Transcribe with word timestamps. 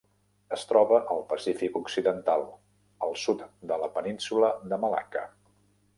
Es 0.55 0.61
troba 0.69 1.01
al 1.15 1.19
Pacífic 1.33 1.77
occidental: 1.81 2.47
el 3.09 3.15
sud 3.27 3.45
de 3.73 3.81
la 3.83 3.91
península 3.99 4.51
de 4.73 4.85
Malacca. 4.87 5.25